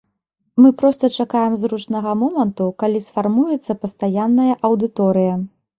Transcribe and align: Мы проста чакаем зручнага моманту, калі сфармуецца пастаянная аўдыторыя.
Мы 0.63 0.69
проста 0.81 1.09
чакаем 1.23 1.53
зручнага 1.65 2.15
моманту, 2.23 2.73
калі 2.83 3.05
сфармуецца 3.11 3.79
пастаянная 3.87 4.51
аўдыторыя. 4.71 5.33